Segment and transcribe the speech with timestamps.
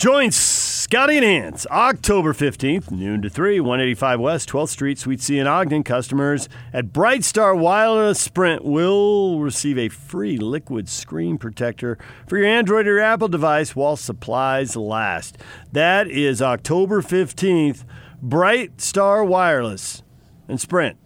[0.00, 5.38] Join Scotty and Ants October 15th, noon to 3, 185 West, 12th Street, Suite C
[5.38, 5.82] in Ogden.
[5.82, 12.46] Customers at Bright Star Wireless Sprint will receive a free liquid screen protector for your
[12.46, 15.36] Android or Apple device while supplies last.
[15.70, 17.84] That is October 15th,
[18.22, 20.02] Bright Star Wireless
[20.48, 20.96] and Sprint.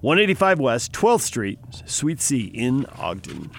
[0.00, 3.52] 185 West, 12th Street, Suite C in Ogden.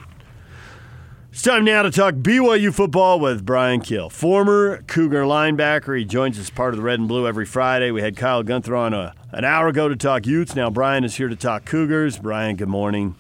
[1.32, 5.98] It's time now to talk BYU football with Bryan Kehl, former Cougar linebacker.
[5.98, 7.90] He joins us part of the Red and Blue every Friday.
[7.90, 10.58] We had Kyle Gunther on a, an hour ago to talk Utes.
[10.58, 12.18] Now Bryan is here to talk Cougars.
[12.18, 13.16] Brian, good morning.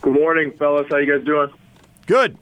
[0.00, 0.86] Good morning, fellas.
[0.88, 1.50] How you guys doing?
[2.06, 2.38] Good.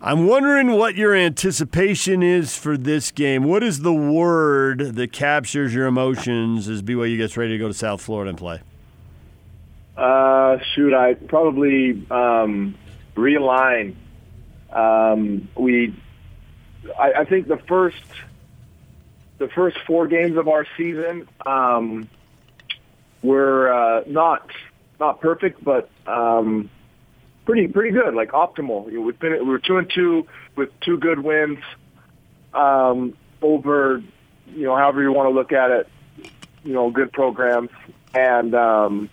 [0.00, 3.44] I'm wondering what your anticipation is for this game.
[3.44, 7.74] What is the word that captures your emotions as BYU gets ready to go to
[7.74, 8.62] South Florida and play?
[9.98, 12.74] Uh, shoot, I probably um,
[13.18, 13.94] realign.
[14.72, 15.94] Um, we,
[16.98, 18.02] I, I think the first,
[19.38, 22.08] the first four games of our season um,
[23.22, 24.48] were uh, not
[25.00, 26.70] not perfect, but um,
[27.44, 28.90] pretty pretty good, like optimal.
[28.90, 30.26] You know, we've been we were two and two
[30.56, 31.58] with two good wins
[32.52, 34.02] um, over,
[34.48, 35.88] you know, however you want to look at it.
[36.64, 37.70] You know, good programs
[38.14, 39.08] and um,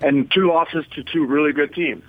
[0.00, 2.04] and two losses to two really good teams.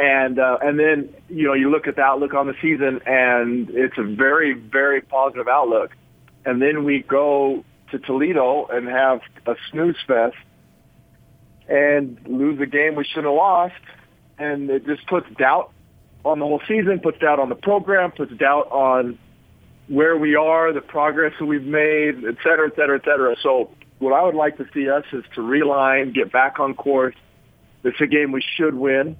[0.00, 3.68] And uh, and then you know you look at the outlook on the season, and
[3.68, 5.90] it's a very very positive outlook.
[6.46, 10.36] And then we go to Toledo and have a snooze fest,
[11.68, 13.74] and lose a game we shouldn't have lost,
[14.38, 15.70] and it just puts doubt
[16.24, 19.18] on the whole season, puts doubt on the program, puts doubt on
[19.88, 23.36] where we are, the progress that we've made, et cetera, et cetera, et cetera.
[23.42, 27.16] So what I would like to see us is to realign, get back on course.
[27.84, 29.16] It's a game we should win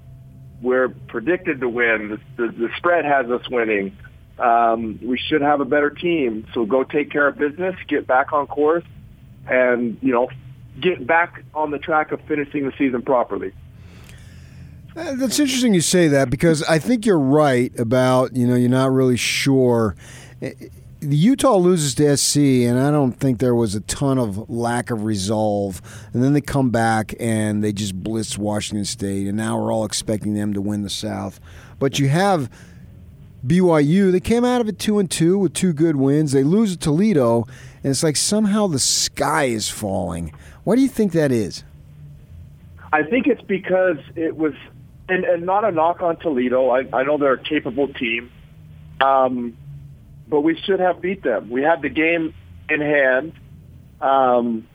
[0.61, 2.19] we're predicted to win.
[2.37, 3.97] The, the, the spread has us winning.
[4.37, 6.47] Um, we should have a better team.
[6.53, 8.85] So go take care of business, get back on course,
[9.47, 10.29] and you know,
[10.79, 13.53] get back on the track of finishing the season properly.
[14.95, 18.69] Uh, that's interesting you say that because I think you're right about you know you're
[18.69, 19.95] not really sure
[21.01, 25.03] Utah loses to SC, and I don't think there was a ton of lack of
[25.03, 25.81] resolve.
[26.13, 29.83] And then they come back and they just blitz Washington State, and now we're all
[29.83, 31.39] expecting them to win the South.
[31.79, 32.51] But you have
[33.45, 34.11] BYU.
[34.11, 36.33] They came out of it two and two with two good wins.
[36.33, 37.47] They lose to Toledo,
[37.83, 40.31] and it's like somehow the sky is falling.
[40.63, 41.63] Why do you think that is?
[42.93, 44.53] I think it's because it was,
[45.09, 46.69] and, and not a knock on Toledo.
[46.69, 48.31] I, I know they're a capable team.
[48.99, 49.57] Um,
[50.31, 51.51] but we should have beat them.
[51.51, 52.33] We had the game
[52.69, 53.33] in hand.
[53.99, 54.67] Um,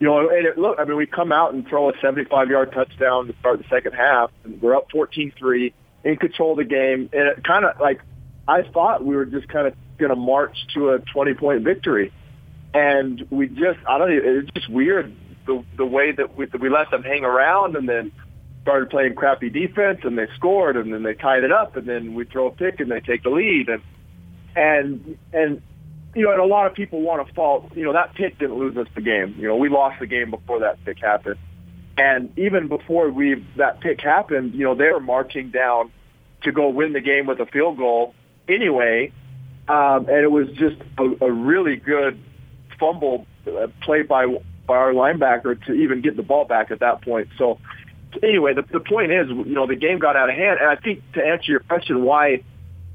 [0.00, 3.28] you know, and it, look, I mean, we come out and throw a 75-yard touchdown
[3.28, 7.28] to start the second half, and we're up 14-3, in control of the game, and
[7.28, 8.00] it kind of like
[8.48, 12.12] I thought we were just kind of going to march to a 20-point victory,
[12.74, 15.14] and we just I don't know, it's just weird
[15.46, 18.10] the the way that we, that we let them hang around, and then
[18.62, 22.14] started playing crappy defense, and they scored, and then they tied it up, and then
[22.14, 23.82] we throw a pick, and they take the lead, and
[24.56, 25.62] and and
[26.14, 27.72] you know, and a lot of people want to fault.
[27.74, 29.34] You know, that pick didn't lose us the game.
[29.38, 31.38] You know, we lost the game before that pick happened,
[31.96, 35.90] and even before we that pick happened, you know, they were marching down
[36.42, 38.14] to go win the game with a field goal
[38.48, 39.12] anyway,
[39.68, 42.18] um, and it was just a, a really good
[42.78, 44.26] fumble uh, play by
[44.66, 47.28] by our linebacker to even get the ball back at that point.
[47.38, 47.58] So
[48.22, 50.76] anyway, the, the point is, you know, the game got out of hand, and I
[50.76, 52.44] think to answer your question, why it,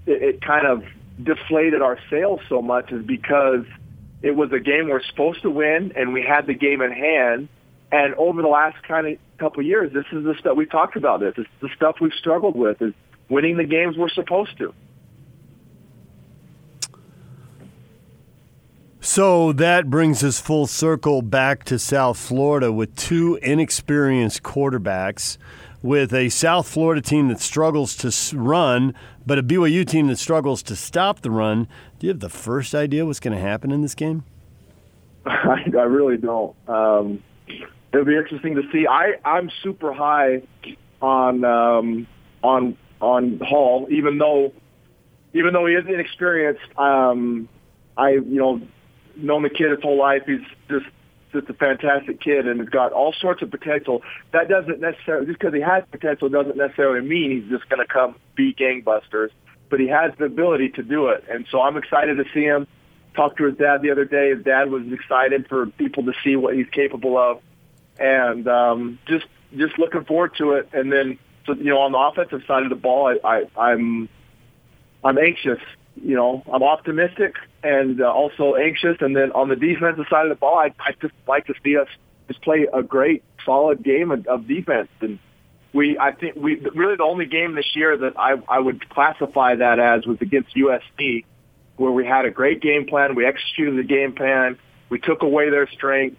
[0.05, 0.83] it kind of
[1.21, 3.65] deflated our sails so much is because
[4.21, 7.49] it was a game we're supposed to win and we had the game in hand.
[7.91, 10.95] And over the last kind of couple of years, this is the stuff we talked
[10.95, 11.19] about.
[11.21, 12.93] This, this is the stuff we've struggled with is
[13.29, 14.73] winning the games we're supposed to.
[18.99, 25.37] So that brings us full circle back to South Florida with two inexperienced quarterbacks
[25.81, 28.93] with a South Florida team that struggles to run,
[29.25, 31.67] but a BYU team that struggles to stop the run.
[31.99, 34.23] Do you have the first idea what's going to happen in this game?
[35.25, 36.55] I, I really don't.
[36.67, 37.23] Um,
[37.91, 38.87] it'll be interesting to see.
[38.87, 40.43] I I'm super high
[41.01, 42.07] on um,
[42.43, 44.53] on on Hall, even though
[45.33, 46.77] even though he is inexperienced.
[46.77, 47.49] Um,
[47.97, 48.61] I you know
[49.15, 50.23] known the kid his whole life.
[50.25, 50.85] He's just
[51.31, 54.01] just a fantastic kid and has got all sorts of potential.
[54.31, 57.91] That doesn't necessarily just because he has potential doesn't necessarily mean he's just going to
[57.91, 59.29] come be gangbusters.
[59.69, 62.67] But he has the ability to do it, and so I'm excited to see him.
[63.15, 64.29] Talked to his dad the other day.
[64.29, 67.41] His dad was excited for people to see what he's capable of,
[67.99, 69.25] and um, just
[69.57, 70.69] just looking forward to it.
[70.71, 74.07] And then, so, you know, on the offensive side of the ball, I, I I'm
[75.03, 75.59] I'm anxious.
[76.03, 78.97] You know, I'm optimistic and uh, also anxious.
[79.01, 81.77] And then on the defensive side of the ball, I, I just like to see
[81.77, 81.87] us
[82.27, 84.89] just play a great, solid game of, of defense.
[85.01, 85.19] And
[85.73, 89.55] we, I think, we really the only game this year that I, I would classify
[89.55, 91.25] that as was against USC,
[91.77, 93.15] where we had a great game plan.
[93.15, 94.57] We executed the game plan.
[94.89, 96.17] We took away their strength,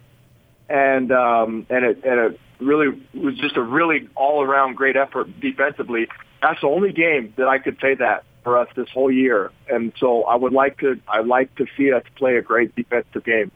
[0.69, 5.39] and um, and it and it really was just a really all around great effort
[5.39, 6.07] defensively.
[6.41, 9.93] That's the only game that I could say that for us this whole year, and
[9.99, 13.51] so I would like to I like to see us play a great defensive game.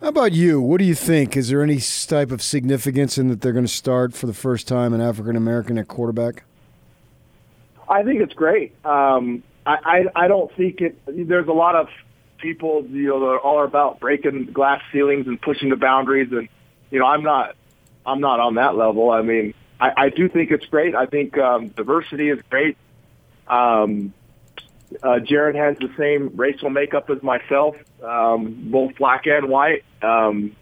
[0.00, 0.60] How about you?
[0.60, 1.36] What do you think?
[1.36, 4.68] Is there any type of significance in that they're going to start for the first
[4.68, 6.44] time an African American at quarterback?
[7.88, 8.74] I think it's great.
[8.84, 10.98] Um, I, I I don't think it.
[11.06, 11.88] There's a lot of
[12.38, 16.48] people, you know, that are all about breaking glass ceilings and pushing the boundaries, and
[16.90, 17.56] you know, I'm not
[18.04, 19.10] I'm not on that level.
[19.10, 20.94] I mean, I, I do think it's great.
[20.94, 22.76] I think um, diversity is great.
[23.48, 24.12] Um,
[25.02, 30.54] uh, Jaren has the same racial makeup as myself, um, both black and white, um,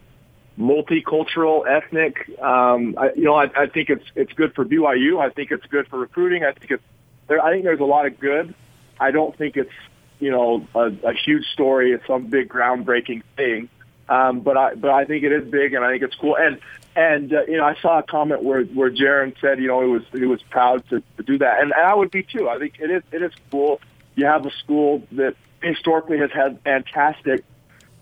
[0.58, 2.38] multicultural, ethnic.
[2.40, 5.20] Um, I, you know, I, I think it's it's good for BYU.
[5.20, 6.44] I think it's good for recruiting.
[6.44, 6.84] I think it's
[7.28, 7.42] there.
[7.42, 8.54] I think there's a lot of good.
[8.98, 9.72] I don't think it's
[10.18, 11.92] you know a, a huge story.
[11.92, 13.68] It's some big groundbreaking thing.
[14.08, 16.36] Um, but I but I think it is big, and I think it's cool.
[16.36, 16.58] And
[16.94, 19.88] and uh, you know, I saw a comment where where Jaren said, you know, he
[19.88, 22.48] was he was proud to, to do that, and, and I would be too.
[22.48, 23.80] I think it is it is cool.
[24.14, 27.44] You have a school that historically has had fantastic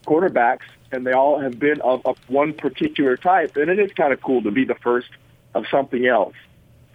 [0.06, 4.12] quarterbacks, and they all have been of, of one particular type, and it is kind
[4.12, 5.10] of cool to be the first
[5.54, 6.34] of something else.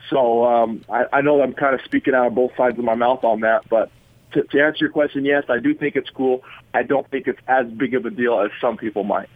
[0.10, 2.96] So um, I, I know I'm kind of speaking out of both sides of my
[2.96, 3.90] mouth on that, but
[4.36, 6.44] to, to answer your question, yes, I do think it's cool.
[6.74, 9.30] I don't think it's as big of a deal as some people might.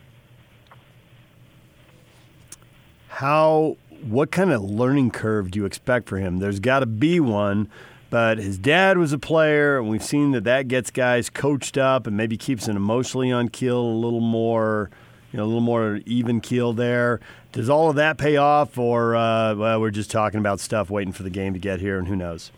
[3.08, 3.78] How?
[4.04, 6.38] What kind of learning curve do you expect for him?
[6.38, 7.70] There's got to be one,
[8.10, 12.08] but his dad was a player, and we've seen that that gets guys coached up
[12.08, 14.90] and maybe keeps an emotionally on keel a little more,
[15.32, 17.20] you know, a little more even keel there.
[17.52, 21.14] Does all of that pay off, or uh, well, we're just talking about stuff waiting
[21.14, 22.52] for the game to get here, and who knows?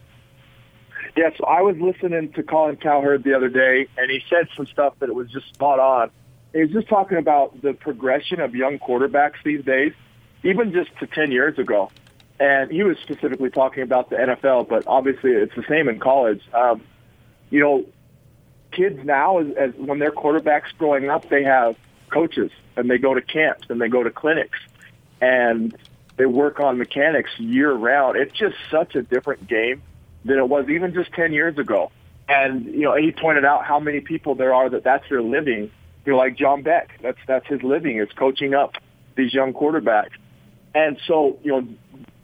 [1.15, 4.65] Yeah, so I was listening to Colin Cowherd the other day, and he said some
[4.67, 6.09] stuff that it was just spot on.
[6.53, 9.93] He was just talking about the progression of young quarterbacks these days
[10.43, 11.91] even just to 10 years ago.
[12.39, 16.41] And he was specifically talking about the NFL, but obviously it's the same in college.
[16.53, 16.81] Um,
[17.49, 17.85] you know,
[18.71, 21.75] kids now, as, as when they're quarterbacks growing up, they have
[22.09, 24.57] coaches and they go to camps and they go to clinics
[25.21, 25.77] and
[26.17, 28.17] they work on mechanics year round.
[28.17, 29.83] It's just such a different game
[30.25, 31.91] than it was even just 10 years ago.
[32.27, 35.71] And, you know, he pointed out how many people there are that that's their living.
[36.05, 38.75] You know, like John Beck, that's, that's his living is coaching up
[39.15, 40.11] these young quarterbacks.
[40.73, 41.67] And so, you know,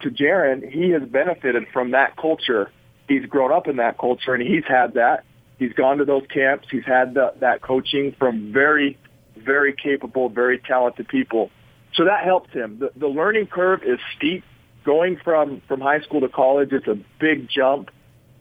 [0.01, 2.71] to Jaren, he has benefited from that culture.
[3.07, 5.23] He's grown up in that culture, and he's had that.
[5.57, 6.67] He's gone to those camps.
[6.69, 8.97] He's had the, that coaching from very,
[9.35, 11.51] very capable, very talented people.
[11.95, 12.79] So that helps him.
[12.79, 14.43] The, the learning curve is steep.
[14.87, 17.91] Going from, from high school to college, it's a big jump.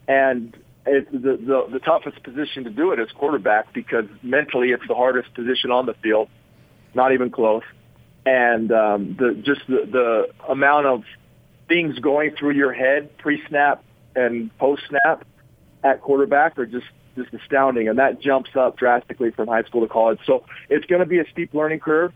[0.08, 0.56] And
[0.87, 4.94] it's the, the, the toughest position to do it is quarterback because mentally it's the
[4.94, 6.28] hardest position on the field.
[6.94, 7.64] Not even close
[8.26, 11.04] and um, the just the, the amount of
[11.69, 13.84] things going through your head pre-snap
[14.14, 15.25] and post-snap
[15.84, 19.88] at quarterback are just just astounding, and that jumps up drastically from high school to
[19.88, 20.19] college.
[20.26, 22.12] So it's going to be a steep learning curve,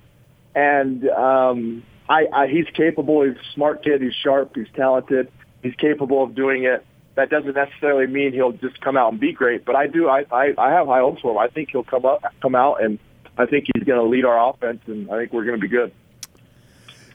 [0.55, 3.23] and um, I, I, he's capable.
[3.23, 4.03] He's a smart kid.
[4.03, 4.57] He's sharp.
[4.57, 5.31] He's talented.
[5.63, 6.85] He's capable of doing it.
[7.15, 10.09] That doesn't necessarily mean he'll just come out and be great, but I do.
[10.09, 11.39] I I, I have high hopes for him.
[11.39, 12.99] I think he'll come up, come out, and
[13.39, 15.69] I think he's going to lead our offense, and I think we're going to be
[15.69, 15.93] good.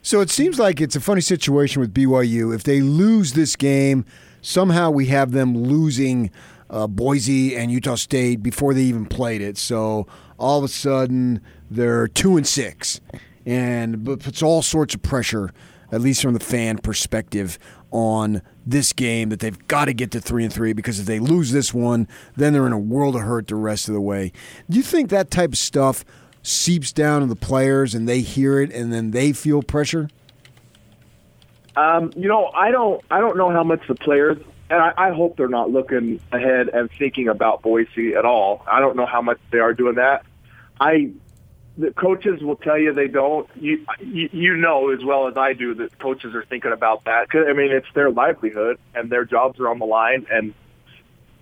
[0.01, 2.53] So it seems like it's a funny situation with BYU.
[2.53, 4.05] If they lose this game,
[4.41, 6.29] somehow we have them losing
[6.69, 9.57] uh, Boise and Utah State before they even played it.
[9.57, 13.01] So all of a sudden they're two and six,
[13.45, 15.51] and puts all sorts of pressure,
[15.91, 17.59] at least from the fan perspective,
[17.91, 21.19] on this game that they've got to get to three and three because if they
[21.19, 24.31] lose this one, then they're in a world of hurt the rest of the way.
[24.69, 26.03] Do you think that type of stuff?
[26.45, 30.09] seeps down to the players and they hear it and then they feel pressure?
[31.75, 33.03] Um, you know, I don't.
[33.11, 34.37] I don't know how much the players,
[34.69, 38.63] and I, I hope they're not looking ahead and thinking about Boise at all.
[38.71, 40.25] I don't know how much they are doing that.
[40.79, 41.11] I,
[41.77, 43.49] the coaches will tell you they don't.
[43.55, 47.27] You, you, know as well as I do that coaches are thinking about that.
[47.33, 50.53] I mean, it's their livelihood and their jobs are on the line, and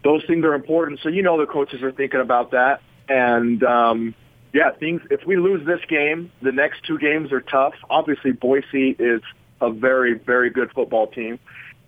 [0.03, 1.01] those things are important.
[1.03, 4.15] So you know the coaches are thinking about that, and um,
[4.53, 5.01] yeah, things.
[5.11, 7.75] If we lose this game, the next two games are tough.
[7.89, 9.21] Obviously, Boise is
[9.61, 11.39] a very, very good football team,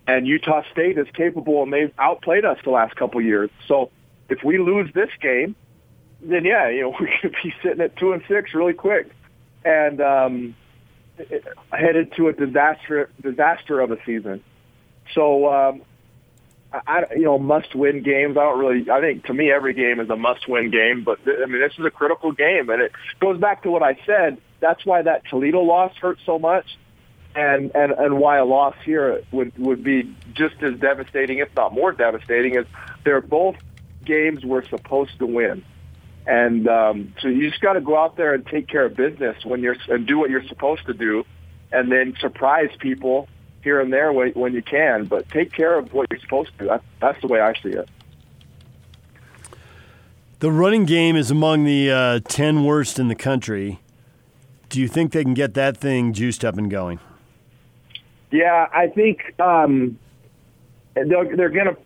[0.06, 3.50] and Utah State is capable, and they've outplayed us the last couple years.
[3.66, 3.90] So
[4.28, 5.56] if we lose this game,
[6.30, 9.10] then yeah, you know we could be sitting at two and six really quick,
[9.64, 10.56] and um,
[11.72, 14.42] headed to a disaster disaster of a season.
[15.14, 15.82] So um,
[16.72, 18.36] I, you know, must-win games.
[18.36, 18.90] I don't really.
[18.90, 21.04] I think to me, every game is a must-win game.
[21.04, 23.82] But th- I mean, this is a critical game, and it goes back to what
[23.82, 24.38] I said.
[24.60, 26.76] That's why that Toledo loss hurt so much,
[27.34, 31.72] and and and why a loss here would would be just as devastating, if not
[31.72, 32.56] more devastating.
[32.56, 32.66] Is
[33.04, 33.56] they're both
[34.04, 35.64] games we're supposed to win,
[36.26, 39.44] and um, so you just got to go out there and take care of business
[39.44, 41.24] when you're and do what you're supposed to do,
[41.72, 43.28] and then surprise people
[43.62, 46.64] here and there when, when you can, but take care of what you're supposed to.
[46.66, 47.88] That, that's the way I see it.
[50.38, 53.80] The running game is among the uh, 10 worst in the country.
[54.68, 57.00] Do you think they can get that thing juiced up and going?
[58.30, 59.98] Yeah, I think um,
[60.94, 61.76] they're, they're going to.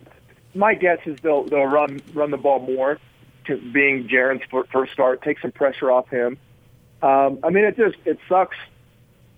[0.55, 2.99] My guess is they'll they'll run run the ball more,
[3.73, 4.43] being Jaren's
[4.73, 6.39] first start, take some pressure off him.
[7.03, 8.57] Um, I mean, it just it sucks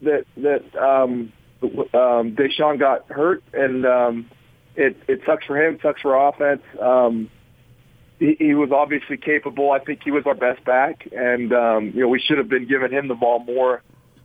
[0.02, 4.31] that that um, um, Deshaun got hurt, and um,
[4.75, 5.78] it it sucks for him.
[5.83, 6.62] Sucks for offense.
[6.81, 7.31] Um,
[8.19, 9.71] he, he was obviously capable.
[9.71, 12.66] I think he was our best back, and um, you know we should have been
[12.66, 13.83] giving him the ball more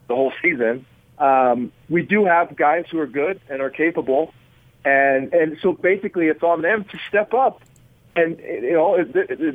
[0.08, 0.86] the whole season.
[1.17, 4.34] Um, we do have guys who are good and are capable,
[4.86, 7.62] and and so basically it's on them to step up.
[8.17, 8.97] And you know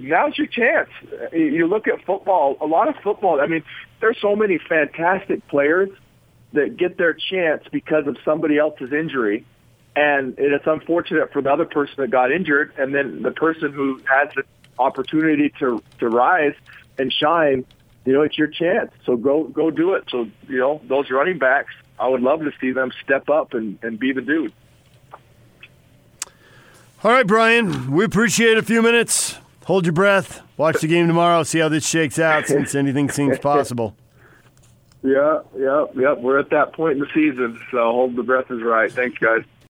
[0.00, 0.88] now's your chance.
[1.33, 2.57] You look at football.
[2.61, 3.40] A lot of football.
[3.40, 3.64] I mean,
[4.00, 5.90] there's so many fantastic players
[6.52, 9.45] that get their chance because of somebody else's injury.
[9.97, 14.00] And it's unfortunate for the other person that got injured, and then the person who
[14.09, 14.45] has the
[14.78, 16.54] opportunity to to rise
[16.99, 17.64] and shine.
[18.04, 18.90] You know, it's your chance.
[19.04, 20.04] So go go do it.
[20.09, 23.78] So you know, those running backs, I would love to see them step up and,
[23.83, 24.52] and be the dude.
[27.05, 29.37] All right, Bryan, we appreciate a few minutes.
[29.65, 30.41] Hold your breath.
[30.57, 31.43] Watch the game tomorrow.
[31.43, 33.97] See how this shakes out since anything seems possible.
[35.05, 36.13] Yeah, yeah, yeah.
[36.13, 38.89] We're at that point in the season, so hold the breath is right.
[38.89, 39.43] Thanks, guys.